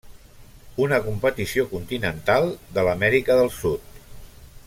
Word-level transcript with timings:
Una 0.85 0.97
competició 1.07 1.65
continental 1.75 2.49
de 2.79 2.87
l'Amèrica 2.89 3.39
del 3.43 3.53
sud. 3.61 4.03